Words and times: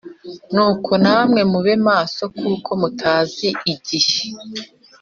Nuko 0.53 0.91
namwe 1.03 1.41
mube 1.51 1.73
maso 1.87 2.23
kuko 2.39 2.69
mutazi 2.81 3.49
igihe 3.73 4.17